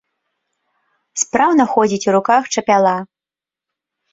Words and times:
Спраўна 1.25 1.63
ходзіць 1.73 2.01
у 2.09 2.17
руках 2.17 2.43
чапяла. 2.55 2.95